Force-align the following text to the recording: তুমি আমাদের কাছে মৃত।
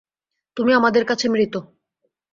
তুমি 0.57 0.71
আমাদের 0.73 1.03
কাছে 1.05 1.25
মৃত। 1.29 1.53